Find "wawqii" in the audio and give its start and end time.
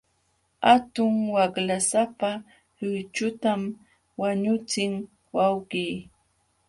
5.35-5.91